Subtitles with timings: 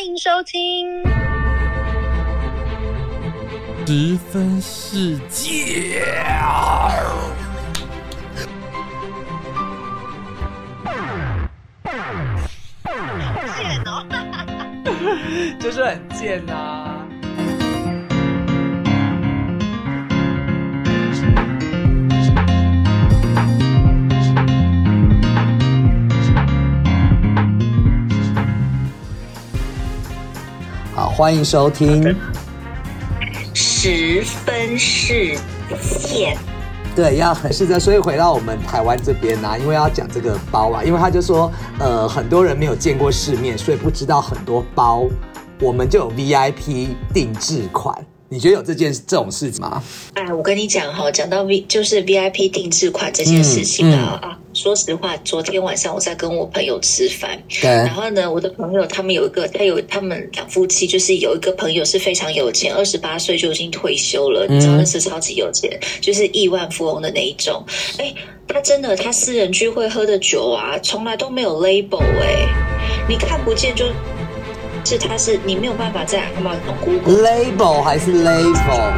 [0.00, 1.02] 欢迎收听。
[3.86, 6.02] 十分世界。
[13.58, 14.06] 贱哦！
[15.60, 16.79] 就是很贱啊！
[31.20, 32.16] 欢迎收听。
[33.52, 35.36] 十分世
[36.08, 36.34] 界。
[36.96, 45.06] 对，要很是的，所以回到我们台湾这边呢、因为要讲这个包啊，因为他就说，呃，很多人没有见过世面，所以不知道很多包，
[45.60, 47.94] 我们就有 VIP 定制款。
[48.30, 49.82] 你觉得有这件这种事情吗？
[50.14, 67.64] 哎，我跟你讲哈，讲到 V 就是 VIP 定制款这件事情啊、啊，说实话，昨天晚上我在跟我朋友吃饭，对然后呢，我的朋友他们有一个，他有他们两夫妻，就是有一个朋友是非常有钱，二十八岁就已经退休了，你知道那是超级有钱，就是亿万富翁的那一种。
[67.96, 68.12] 哎，
[68.46, 72.46] 他真的，他私人聚会喝的酒啊，从来都没有 label 哎、
[73.08, 73.86] 你看不见就。
[74.82, 78.90] 是他是你没有办法在 Amazon Google label 还是 label？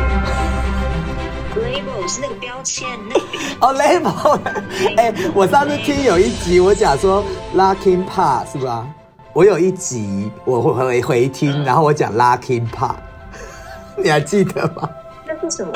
[1.61, 3.20] Label 是那个标签，那个
[3.61, 4.41] 哦，label。
[4.97, 8.86] 哎、我上次听有一集，我讲说 Lucky Park 是吧？
[9.33, 12.97] 我有一集我会回回听，然后我讲 Lucky Park，
[13.97, 14.89] 你还记得吗
[15.27, 15.72] 那是什么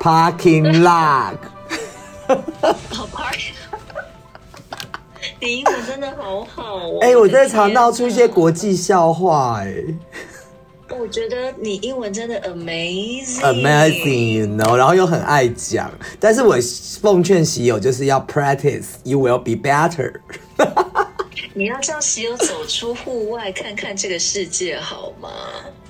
[0.00, 1.36] ？？Parking lot。
[2.90, 3.52] 好 party。
[5.40, 6.98] 你英文真的好好哦！
[7.00, 9.74] 哎、我真的常天闹出一些国际笑话、哎
[10.98, 16.56] 我觉得你英文真的 amazing，amazing，然后又很爱讲，但是我
[17.00, 20.12] 奉劝喜友就是要 practice，you will be better。
[21.54, 25.28] 你要叫喜友走出户外，看看这个世界好吗？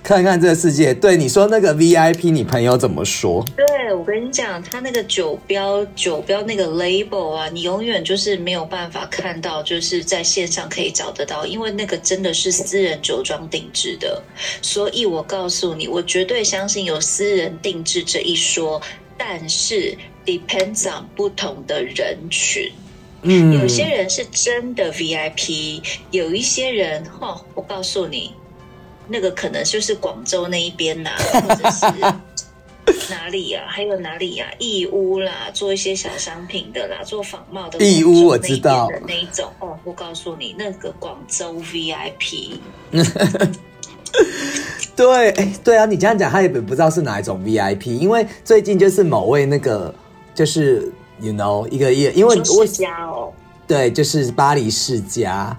[0.03, 3.45] 看看这个世界，对你说那个 VIP，你朋友怎么说？
[3.55, 14.23] 对，我跟你讲，他那个酒标酒标那个 label 啊，你永远就是没有办法看到，就是在线上可以找得到，因为那个真的是私人酒庄定制的。
[14.63, 18.81] 所以我告诉你，我绝对相信有私人定制这一说，
[19.19, 22.73] 但是 depends on 不同的人群。
[23.23, 28.33] 嗯，有些人是真的 VIP，有一些人，哦，我告诉你，
[29.09, 31.87] 那个可能就是广州那一边呐、 或者是
[33.11, 37.79] 哪里呀、还有哪里呀、义乌啦，做一些小商品的啦，做仿冒的。
[37.85, 42.53] 义乌我知道的那一种哦，我告诉你，那个广州 VIP，
[44.97, 49.95] 对，哎，对啊，你这样讲，他也不知道是哪一种 VIP，因为最近就是某位那个，
[50.35, 53.33] 就是 you know 一个业，因为我世家哦。
[53.67, 55.57] 对，就是巴黎世家，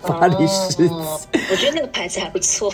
[0.00, 0.94] 巴黎世家。
[0.94, 2.72] 哦我觉得那个牌子还不错。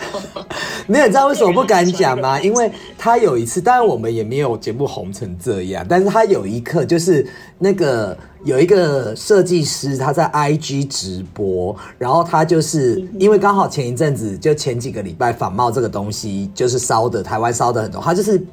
[0.87, 2.41] 没有，你知道为什么不敢讲吗？
[2.41, 7.23] 因为他有一次，当然我们也没有节目红成这样，但是他有一刻就是
[7.59, 18.43] 那个有一个设计师他在 IG 直播，然后他就是因为刚好前一阵子就前几个礼拜仿冒这个东西就是烧的台湾烧的很多，他就是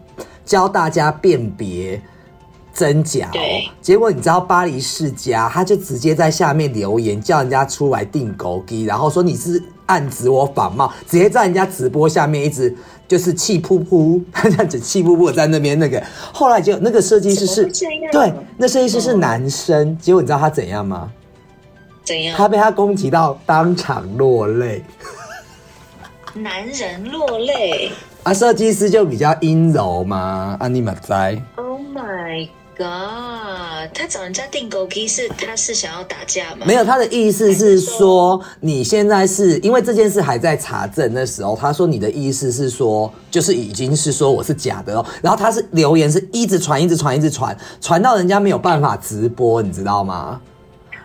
[0.45, 1.99] 教大家辨别。
[2.73, 3.41] 真假哦，
[3.81, 12.75] 结果你知道巴黎世家，他就直接在下面留言叫人家出来订狗机，然后说你是暗指我仿冒，直接在人家直播下面一直
[13.09, 17.65] 就是气噗噗，他这样子气噗噗在那边那个，后来就 那个设计师是
[18.13, 21.11] 对，那设计师是男生，结果你知道他怎样吗？
[22.05, 22.37] 怎样？
[22.37, 24.83] 他被他攻击到当场落泪，
[26.35, 27.91] 男人落泪。
[28.23, 31.41] 啊，设计师就比较阴柔嘛，啊，你们在。
[31.57, 32.49] Oh my
[32.81, 33.91] god！
[33.93, 36.65] 他找人家订狗机是他是想要打架吗？
[36.67, 45.05] 没有，他的意思是说，你现在是因为这件事还在查证的时候，他说你的意思是说，就是已经是说我是假的哦。
[45.23, 50.41] 然后他是留言是一直传，一直传，一直传，传到人家没有办法直播，你知道吗？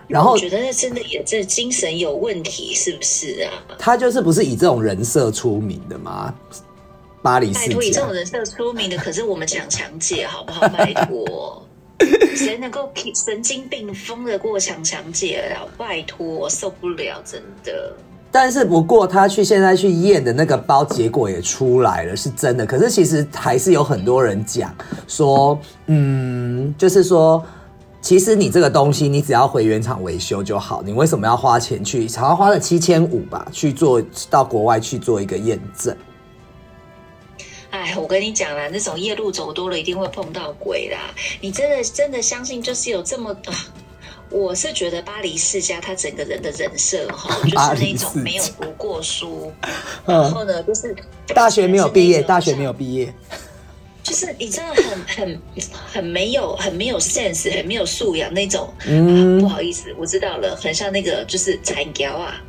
[0.07, 3.51] 然后我觉得那真的也这精神有问题，是不是啊？
[3.77, 6.33] 他就是不是以这种人设出名的吗？
[7.23, 10.67] 巴黎世拜托，以这家种人设出名的，可是我们强强姐，好不好？
[10.69, 11.67] 拜托，
[12.35, 15.67] 谁能够神经病疯得过强强姐了？
[15.77, 17.93] 拜托，我受不了，真的。
[18.31, 22.65] 但是不过他去现在去验的那个包结果也出来了，是真的。
[22.65, 24.75] 可是其实还是有很多人讲
[25.07, 27.41] 说，嗯，就是说，
[28.01, 32.01] 其实你这个东西你只要回原厂维修就好，你为什么要花钱去？
[32.17, 35.95] 好像花了七千五吧，去做到国外去做一个验证。
[37.75, 41.13] 哎，我跟你讲啦，那种夜路走多了，一定会碰到鬼啦。
[41.41, 43.53] 你真的真的相信，就是有这么啊？
[44.29, 49.51] 我是觉得巴黎世家他整个人的人设哈， 就是那种没有读过书，
[50.05, 50.95] 然 嗯，后呢，就是
[51.27, 52.71] 大学没有毕业，大学没有。
[52.71, 53.13] 毕业，
[54.01, 55.41] 就是你真的很很
[55.91, 58.73] 很没有很没有 sense，很没有素养那种。
[58.87, 62.41] 嗯不好意思，我知道了，很像那个就是残雕啊，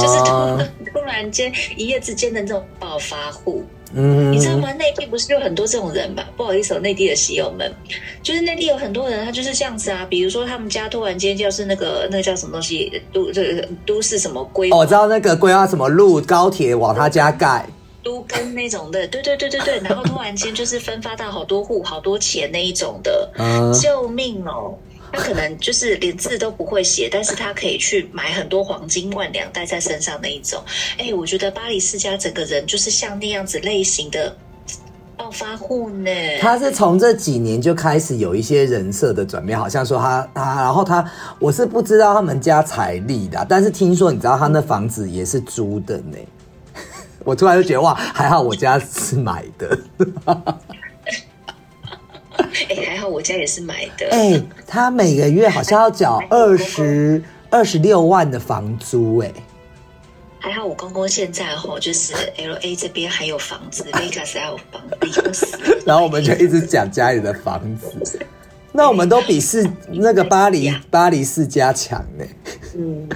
[0.00, 3.64] 就是突突然间一夜之间的那种暴发户，
[3.98, 4.70] 嗯，你知道吗？
[4.74, 6.28] 内地不是有很多这种人吧？
[6.36, 7.72] 不好意思、哦，内地的喜友们，
[8.22, 10.06] 就是内地有很多人，他就是这样子啊。
[10.10, 17.66] 比如说他们家突然间就是那个那个叫什么东西，都这个都市什么规哦，我知道那个规划什么路高铁往他家盖，
[18.02, 24.74] 都跟那种的，对对对对对，然后突然间就是分发到好多户、好多钱那一种的， 嗯，救命哦！
[25.12, 30.62] 他可能就是连字都不会写，但是他可以去买很多黄金万两带在身上那一种。
[30.98, 34.36] 哎，我觉得巴黎世家整个人就是像那样子类型的
[35.16, 36.10] 暴发户呢。
[36.40, 41.04] 他是从这几年就开始有一些人设的转变，好像说他他，然后他
[41.38, 46.18] 我是不知道他们家财力的，但是听说你知道他那房子也是租的呢。
[47.24, 49.78] 我突然就觉得哇，还好我家是买的。
[52.68, 54.08] 哎，还好我家也是买的。
[54.10, 59.32] 哎、他每个月好像要缴 二十二十六万的房租、哎，
[60.38, 64.82] 还好我公公现在吼，就是 L A 这边还有房子，Vegas 还有房
[65.32, 65.58] 子。
[65.84, 68.20] 然后我们就一直讲家里的房子，
[68.72, 72.24] 那我们都比是 那个巴黎巴黎世家强呢、
[72.76, 73.08] 嗯，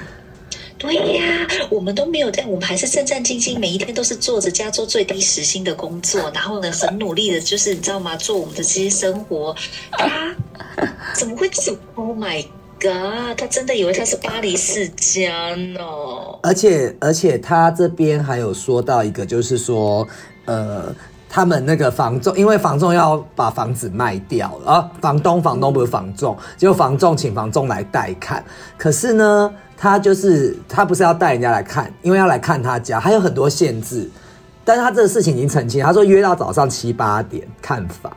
[0.81, 8.17] 对呀，我们都没有在，我们还是战战兢兢，每一天都是做着加州最低时薪的工作，然后呢，很努力的，就是你知道吗？
[8.17, 9.55] 做我们的这些生活。
[9.91, 10.35] 他
[11.15, 12.43] 怎么会走？Oh my
[12.81, 13.37] god！
[13.37, 15.81] 他真的以为他是巴黎世家呢？
[16.43, 20.09] 而且而且他这边还有说到一个，就是说，
[20.47, 20.95] 呃，
[21.33, 28.45] 他们那个房仲，因为房仲要把房子卖掉了啊，房东房东不是房仲，结果房仲请房仲来代看，
[28.77, 34.11] 可是呢，他就是他不是要带人家来看，因为要来看他家，还有很多限制。
[34.65, 38.13] 但是他这个事情已经澄清，他说约到早上七八点看房，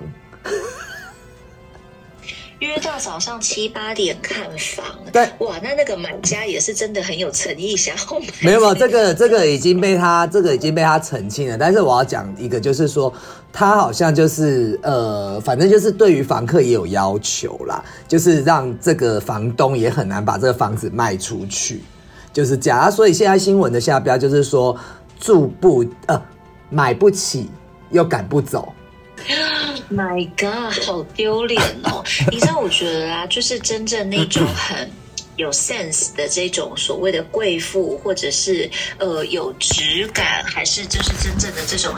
[2.64, 8.26] 约到早上七八点看房，对哇，那那个买家也是真的很有诚意，想要买。
[8.42, 11.58] 没有没有，这个这个已经被他这个已经被他澄清了。
[11.58, 13.14] 但是我要讲一个，就是说
[13.52, 21.84] 他好像就是呃，反正就是对于房客也有要求啦，就是让这个房东也很难把这个房子卖出去，
[22.32, 22.80] 就是这样。
[22.80, 24.78] 啊、所以现在新闻的下标就是说
[25.20, 26.22] 住不呃
[26.70, 27.50] 买不起
[27.92, 28.74] 又赶不走。
[29.94, 32.04] My God，好丢脸哦！
[32.32, 34.90] 你知道，我觉得啊，就是真正那种很
[35.36, 41.94] 有 sense 的这种所谓的贵妇，或者是呃有质感，还是就是真正的这种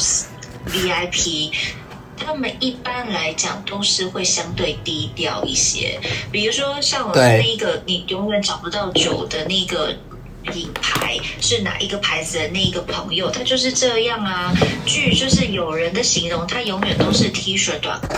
[0.67, 1.51] VIP。
[2.17, 5.99] 他们一般来讲都是会相对低调一些，
[6.31, 9.93] 比如说像我那一个你永远找不到酒的那个
[10.45, 14.53] 品牌是哪一个牌子的那一个朋友，他就是这样啊。
[14.85, 18.15] 据就是有人的形容，他永远都是 T 恤短裤，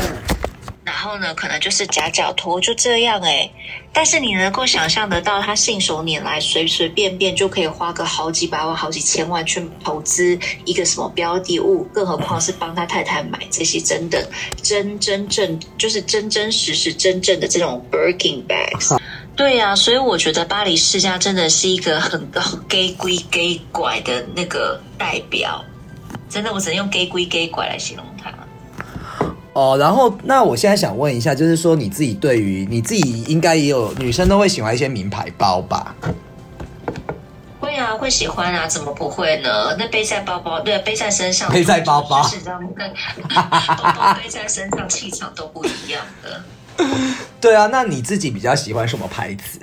[0.83, 3.49] 然后呢，可能就是夹脚拖，就这样哎、
[3.93, 14.29] 但是你能够想象得到，他信手拈来，随随便便就可以花个好几百万、好几千万去投资一个什么标的物，更何况是帮他太太买这些真的
[14.61, 18.97] 真真正就是真真实实真正的这种 Birkin bags。
[19.37, 25.63] 对呀、所以我觉得巴黎世家真的是一个很高 gay 归 gay 拐的那个代表，
[26.27, 28.33] 真的，我只能用 gay 归 gay 拐来形容它。
[29.53, 35.95] 哦，然后那我现在想问一下，就是说你自己对于你自己应该也有女生都会喜欢一些名牌包吧？
[37.59, 39.75] 会啊，会喜欢啊，怎么不会呢？
[39.77, 42.91] 那背在包包，对，背在身上，背在包包就是你知道，跟
[43.77, 46.41] 包包背在身上，气场都不一样的。
[47.39, 49.59] 对啊，那你自己比较喜欢什么牌子？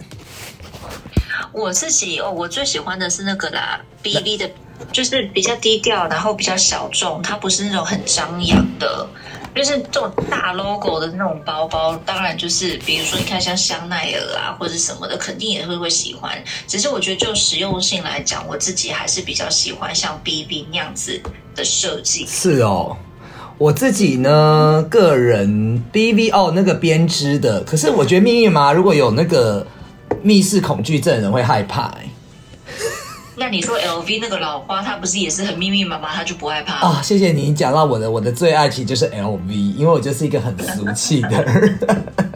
[1.53, 4.51] 我自己哦，我最喜欢的是那个啦，B B 的，
[4.91, 9.09] 就是比较低调，然后比较小众，它不是那种很张扬的，
[9.55, 11.97] 就是这种大 logo 的那种包包。
[11.99, 16.43] 当然就是比如说你看像香奈儿啊或者什么的，肯定也会会喜欢。
[16.67, 21.21] 只是我觉得就实用性来讲，我自己还是比较喜欢像 B B 那样子
[21.55, 22.27] 的设计。
[22.27, 22.97] 是哦，
[23.57, 29.67] 我自己呢，个人 B V O 那个编织的，可是我觉得密密麻麻如果有那个
[30.23, 32.11] 密室恐惧症的人会害怕、欸。
[33.37, 36.87] 那你说 LV 那个老花，它不是也是很密密麻麻，他就不害怕？
[36.87, 41.79] 啊、谢谢你讲到我的我的最爱，其实就是 LV，因为我就是一个很俗气的人。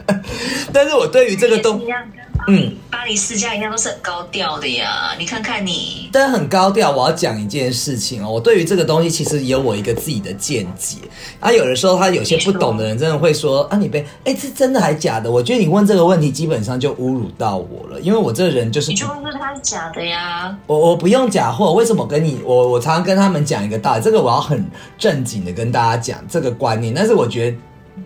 [0.71, 2.17] 但是我对于这个东也是一样的
[2.49, 5.13] 嗯，巴黎世家一样都是很高调的呀。
[5.19, 6.89] 你看看你，但很高调。
[6.89, 10.97] 我要讲一件事情哦，我对于这个东西其实有我一个自己的见解。
[11.39, 15.29] 啊，有的时候他有些不懂的人真的会说啊，你被哎，这真的还假的？
[15.29, 20.57] 我觉得你问这个问题基本上就侮辱到我了，因为我这个人就是你就问说他是假的呀。
[20.65, 24.65] 我我不用假货，为什么跟你我我常常跟他们讲一个道理，这个我要很
[24.97, 27.57] 正经的跟大家讲这个观念，但是我觉得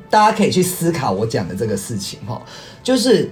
[0.09, 2.41] 大家可以去思考我讲的这个事情哈，
[2.83, 3.31] 就是。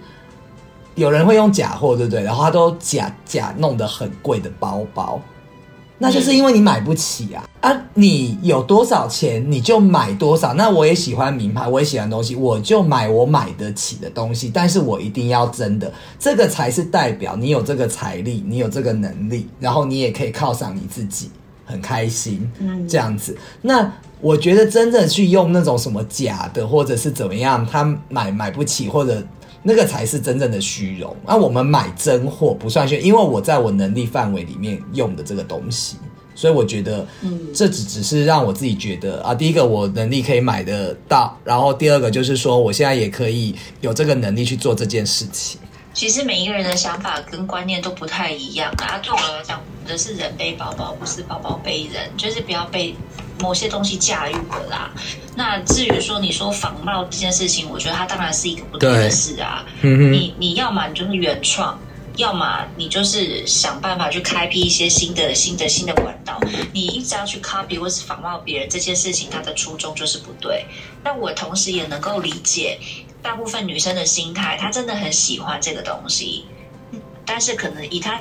[0.95, 2.21] 有人会用假货，对不对？
[2.21, 5.19] 然后他都假假弄得很贵的包包，
[5.97, 7.43] 那就是因为你买不起啊！
[7.61, 10.53] 啊，你有多少钱你就买多少。
[10.55, 14.51] 那我也喜欢名牌，我也喜欢东西，我就买我买得起的东西。
[14.53, 21.29] 但是我一定要真的，这个才是代表你有这个财力，你有这个能力，然后你也可以犒赏你自己，
[21.65, 23.37] 很开心，嗯，这样子。
[23.61, 29.23] 那我觉得真正去用那种什么假的，或者是怎么样，他买买不起，或者。
[29.63, 31.15] 那个才是真正的虚荣。
[31.25, 35.97] 那我们买真货不算虚，因为我在我能力范围里面用的这个东西，
[36.33, 45.59] 所以我觉得，嗯，这只只是让我自己觉得啊，第一个我能力可以买得到，然后第二个就是说我现在也可以有这个能力去做这件事情。
[45.93, 48.97] 其实每一个人的想法跟观念都不太一样啊。
[49.03, 52.95] 对我来讲，的是人背包包，不是包包背人，就是不要被
[53.39, 54.91] 某些东西驾驭了啦。
[55.35, 59.65] 那至于说你说仿冒这件事情，我觉得它当然是一个不对的事啊。
[59.81, 61.79] 你你要么你就是原创，
[62.17, 66.39] 要么你就是想办法去开辟一些新的、新的、新的管道。
[66.73, 70.65] 你一直要去 copy 或是仿冒别人这件事情，它的初衷就是不对。
[71.03, 72.79] 那我同时也能够理解。
[73.21, 76.45] 大部分女生的心态，她真的很喜欢这个东西，
[77.25, 78.19] 但是可能以她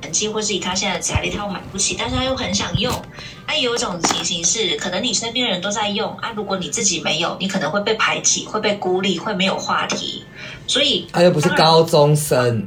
[0.00, 2.92] 年纪或是以她现在的财力，她又买不起，但是她又很想用。
[3.46, 10.24] 啊，有一种情形是，可能你身边人都在用啊，如果你自己没有，你可能会被排挤，会被孤立，会没有话题。
[10.66, 12.66] 所以，她又不是高中生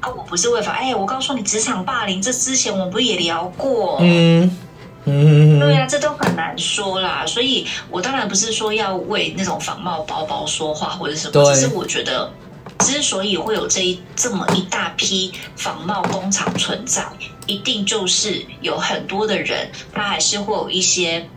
[0.00, 0.72] 啊，我不是为法。
[0.72, 3.98] 哎，我告诉你，职场霸凌，这之前我们不也聊过？
[4.00, 4.56] 嗯。
[5.04, 7.24] 嗯，对啊，这都很难说啦。
[7.26, 12.30] 所以我当然不是说要为那种仿冒包包说话或者什么，只是我觉得，
[12.78, 17.04] 之所以会有这一这么一大批仿冒工厂存在，
[17.46, 21.28] 一定就是有很多的人，他还是会有一些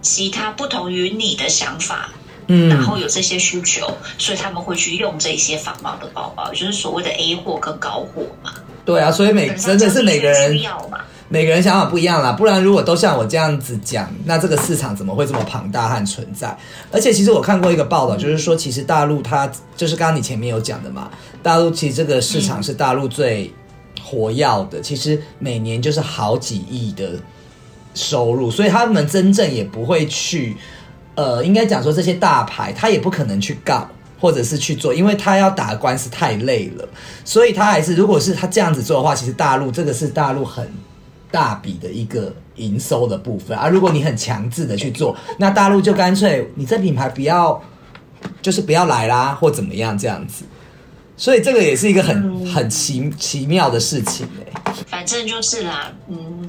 [0.00, 2.10] 其他不同于你的想法，
[2.46, 8.52] 嗯，然后有这些需求，所以他们会去用这些仿冒的包包，就是所谓的 A 货跟高货嘛。
[8.84, 10.97] 对啊，所以每真的是每个人需要嘛。
[11.30, 16.56] 每个人想法不一样啦，不然如果都像我这样子讲，那这个市场怎么会这么庞大和存在？
[16.90, 21.10] 而且其实我看过一个报道，就是说其实大陆它就是刚刚你前面有讲的嘛，
[21.42, 23.52] 大陆其实这个市场是大陆最
[24.02, 27.10] 活跃的，其实每年就是好几亿的
[27.94, 30.56] 收入，所以他们真正也不会去，
[31.14, 33.86] 呃，应该讲说这些大牌他也不可能去告
[34.18, 36.88] 或者是去做，因为他要打官司太累了，
[37.22, 40.66] 所以他还是如果是他这样子做的话，其实大陆这个是大陆很。
[41.30, 47.62] 大笔的一个营收的部分啊，如果你很强制的去做， 那大陆就干脆你这品牌不要，
[48.42, 50.44] 就是不要来啦，或怎么样这样子，
[51.16, 54.72] 所以这个也是一个很很奇奇妙的事情哎。
[54.86, 56.46] 反正就是啦，嗯。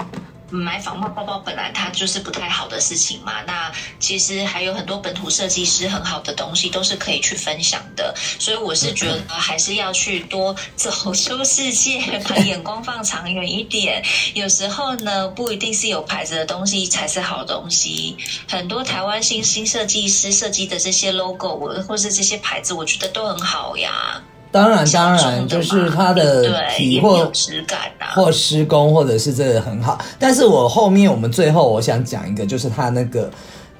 [0.50, 14.02] 买仿冒包包本来它就是不太好的事情嘛，那其实还有很多本土设计师很好的东西都是可以去分享的，所以我是觉得 还是要去多走出世界， 把眼光放长远一点。
[14.34, 18.16] 有时候呢，不一定是有牌子的东西才是好东西，
[18.48, 24.22] 很多台湾新新设计师设计的这些 logo 或或是这些牌子，我觉得都很好呀。
[24.52, 27.30] 当然，当然，就是它的体或
[28.14, 29.98] 或施工，或者是这个很好。
[30.18, 33.30] 但是我后面我们最后我想讲一个，就是它那个，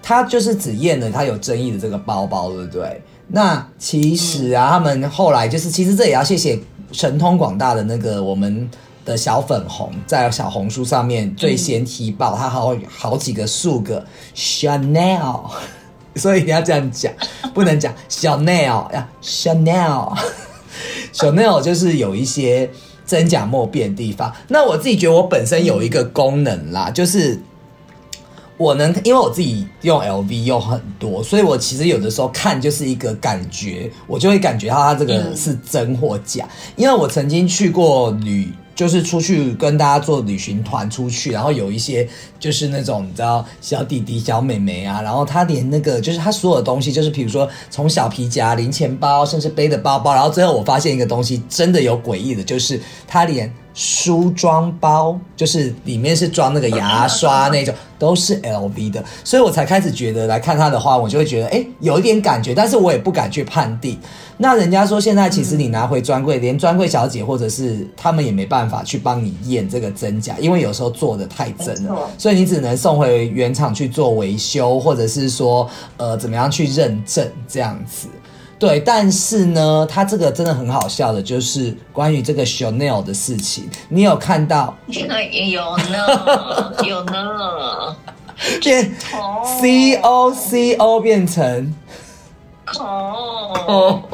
[0.00, 3.02] 它就是只验了它有争议的这个包包，对不对？
[3.26, 6.58] 那其实啊，他们后来就是，其实这也要谢谢
[6.92, 8.70] 神通广大的那个我们
[9.04, 14.04] 的小粉红，在小红书上面最先提报，它好好几个数个
[14.36, 15.50] Chanel，
[16.14, 17.12] 所以你要这样讲，
[17.52, 20.16] 不能讲 Chanel，要 Chanel。
[21.12, 22.70] Chanel 就是有一些
[23.06, 24.32] 真假莫辨的地方。
[24.48, 27.40] 那我自己觉得我本身有一个功能啦，就是
[28.56, 36.48] 我能因为我自己用 LV 用很多，所以我其实有的时候看就是一个感觉，我就会感觉到它这个是真或假。
[36.76, 38.52] 因为我曾经去过旅。
[38.80, 42.08] 就是出去跟大家做旅行团出去，然后有一些
[42.38, 63.98] 就是那种你知道小弟弟小妹妹啊，然后他连那个就是他所有东西，就是比如说从小皮夹、零钱包，甚至背的包包，然后最后我发现一个东西真的有诡异的，就是他连梳妆包，就是里面是装那个牙刷那种， 都是 LV 的，所以我才开始觉得来看它的话，我就会觉得哎，有一点感觉，但是我也不敢去判定。
[64.38, 78.08] 那人家说现在其实你拿回专柜，连专柜小姐或者是他们也没办法去帮你验这个真假，因为有时候做的太真了，所以你只能送回原厂去做维修，或者是说呃怎么样去认证这样子。
[78.60, 84.76] 对，但是呢，他这个真的很好笑的，就是关于这个 Chanel 的事情，你有看到？
[84.86, 87.96] 有呢，有呢，
[88.60, 88.94] 变
[89.58, 91.74] C O C O 变成
[92.78, 94.02] 哦。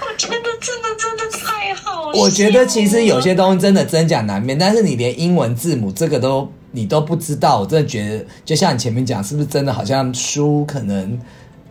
[0.00, 11.18] 我觉得真的真的太好我觉得其实有些东西真的真假难辨，但是你连英文字母这个都你都不知道，我真的觉得就像你前面讲，是不是真的好像书可能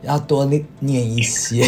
[0.02, 1.64] 要多念念一些？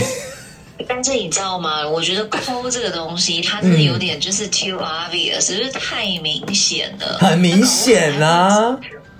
[0.87, 1.87] 但是你知道吗？
[1.87, 7.19] 我觉得抠这个东西，它是有点就是 too obvious，是不是太明显了？
[7.19, 8.75] 很明显啊。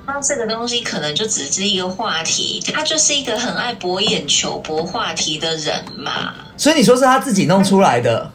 [0.08, 6.34] 它这个东西可能就只是一个话题，他就是一个很爱博眼球、博话题的人嘛。
[6.56, 8.32] 所以你说是他自己弄出来的，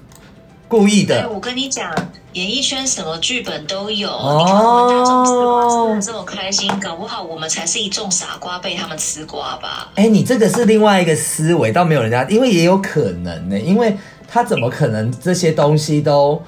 [0.73, 1.29] 故意的。
[1.29, 1.95] 我跟你讲，
[2.33, 4.09] 演艺圈什么剧本都有。
[4.09, 9.93] 你看我们大众吃瓜吃的这么开心，搞不好我们才是一众傻瓜被他们吃瓜吧？
[9.97, 13.95] 哎，你这个是另外一个思维，倒没有人家，因为也有可能呢，因为
[14.27, 16.43] 他怎么可能这些东西都，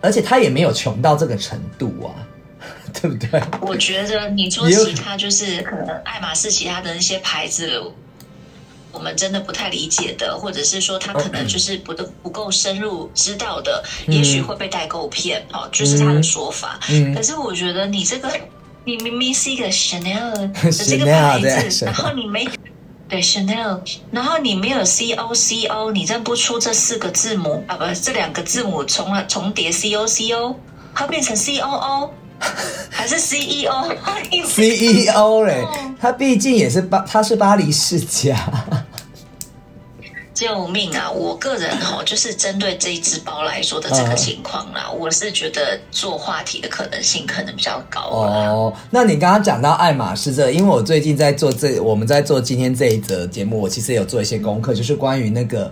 [0.00, 2.16] 而且他也没有穷到这个程度啊。
[3.00, 3.40] 对不对？
[3.60, 7.80] 我觉得你说其他就是可能爱马仕其他的那些牌子，
[8.92, 16.78] 我们真的不太理解的，或者是说他可能就是不都不够深入知道的，也许会被代购骗哦，就是他的说法。
[17.14, 18.28] 可是我觉得你这个，
[18.84, 22.48] 你明明是一个 Chanel 的这个牌子，然后你没
[23.08, 23.80] 对 Chanel，
[24.10, 27.76] 然后你没有 C O C O，你认不出这四个字母啊？
[27.76, 30.54] 不，这两个字母重了重叠 C O C O，
[30.94, 32.10] 它变成 C O O。
[32.88, 34.54] 还是 CEO，CEO
[35.44, 35.62] 嘞，
[36.00, 38.34] 他毕竟也是巴，他是巴黎世家。
[40.40, 41.10] 救命啊！
[41.10, 48.72] 我个人哈，就是针对这一只包来说的这个情况啦，我是觉得做话题的可能性可能比较高哦。
[48.88, 55.70] 那你刚刚讲到爱马仕这，因为我最近在做这，我们在做今天这一则节目，我其实有做一些功课，就是关于那个。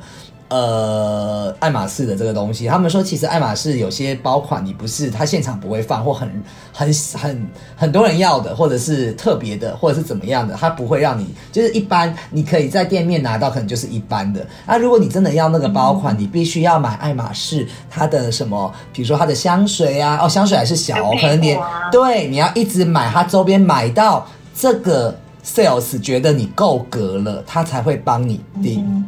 [0.48, 6.26] 呃，爱马仕的这个东西，他们说其实爱马仕有些包款你不是他现场不会放，或很
[6.72, 14.46] 很很很多人要的，或者是特别的，或者是怎么样的，他不会让你就是一般你可以在店面拿到，可能就是一般的。
[14.66, 21.58] 那如果你真的要那个包款，你必须要买爱马仕它的什么，比如说它的香水啊，哦香水还是小，可能你
[21.92, 24.26] 对你要一直买它周边买到
[24.58, 29.04] 这个 sales 觉得你够格了，他才会帮你订。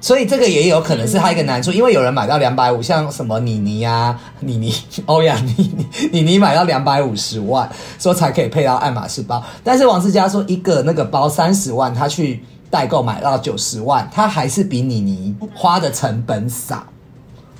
[0.00, 4.72] 所以这个也有可能是他一个难处，因为有人买到两百五，像什么妮妮呀、妮妮、
[5.06, 9.44] 欧阳妮妮、妮妮买到两百五十万，说才可以配到爱马仕包。
[9.64, 16.86] 但是王思佳说一个那个包三十万，他去代购买到九十万，他还是比妮妮花的成本少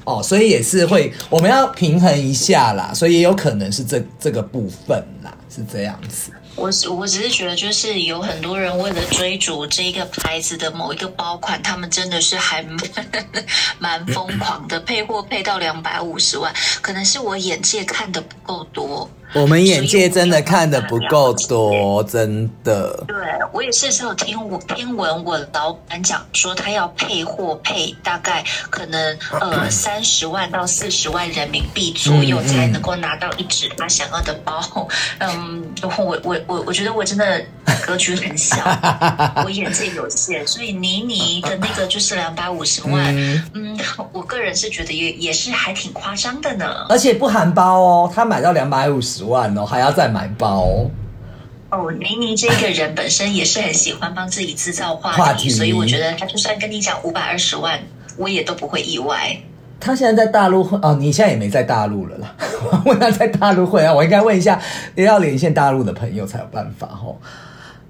[0.04, 6.30] 哦，所以也是会我们要平衡一下啦，所以也有可能是这这个部分啦，是这样子。
[6.58, 12.64] 我我只是觉得，就是有很多人为了追逐这个牌子的某一个包款，他们真的是还
[13.78, 19.08] 蛮 疯狂的，配货配到两百五十万，可能是我眼界看的不够多。
[19.34, 23.04] 我们眼界真的看的不够多，真的。
[23.06, 23.14] 对
[23.52, 34.88] 我也是，有听我听闻我老板讲说，他要配货配大概可能呃 三十万到四十万人民币左右，才能够拿到一只他想要的包。
[35.20, 37.44] 嗯，我我我我觉得我真的
[37.84, 38.56] 格局很小，
[39.44, 43.14] 我眼界有限，所以妮妮的那个就是两百五十万，
[43.52, 43.78] 嗯，
[44.12, 46.86] 我个人是觉得也也是还挺夸张的呢。
[46.88, 49.18] 而且不含包哦，他买到两百五十。
[49.18, 50.64] 十万哦，还要再买包
[51.70, 51.90] 哦。
[51.98, 57.80] 妮妮这个人本身也是很喜欢帮自己制造话题，所以我觉得他就算跟你讲五百二十万，
[58.16, 59.36] 我也都不会意外。
[59.80, 62.34] 他现在在大陆哦，你现在也没在大陆了啦。
[62.84, 64.60] 问他在大陆会啊，我应该问一下，
[64.96, 67.16] 要连线大陆的朋友才有办法哦。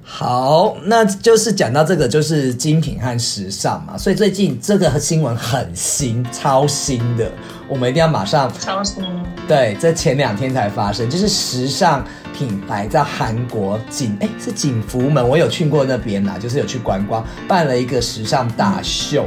[0.02, 3.96] 好，那就是讲到这个，就是精品和时尚嘛。
[3.96, 7.30] 所以最近这个新闻很新，超新的，
[7.68, 9.04] 我们一定要马上超新。
[9.46, 19.26] 对，这前两天才发生，就是时尚品牌在韩国景，哎，是景福门，我有去过那边啦，就是有去观光，办了一个时尚大秀。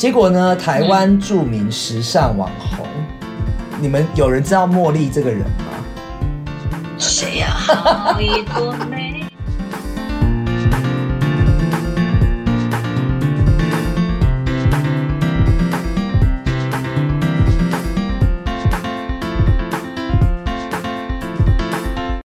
[0.00, 2.86] 结果呢，台湾著名时尚网红，
[3.82, 5.66] 你们有人知道茉莉这个人吗？
[6.96, 7.54] 谁呀？